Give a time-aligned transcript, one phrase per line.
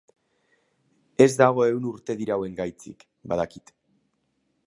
[1.25, 3.05] Ez dago ehun urte dirauen gaitzik,
[3.35, 3.73] badakit.